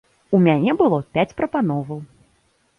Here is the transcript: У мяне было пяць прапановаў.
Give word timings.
У 0.37 0.39
мяне 0.45 0.71
было 0.79 0.99
пяць 1.17 1.35
прапановаў. 1.43 2.03